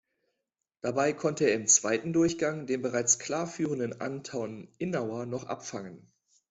Dabei 0.81 1.13
konnte 1.13 1.45
er 1.45 1.53
im 1.53 1.67
zweiten 1.67 2.11
Durchgang 2.11 2.65
den 2.65 2.81
bereits 2.81 3.19
klar 3.19 3.45
führenden 3.45 4.01
Anton 4.01 4.67
Innauer 4.79 5.27
noch 5.27 5.43
abfangen. 5.43 6.07